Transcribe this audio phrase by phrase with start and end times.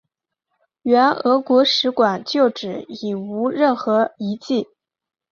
[0.81, 4.65] 原俄国使馆旧址已无任何遗迹。